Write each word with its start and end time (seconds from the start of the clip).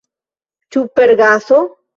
Ĉu 0.75 0.83
per 0.95 1.15
gaso? 1.23 1.65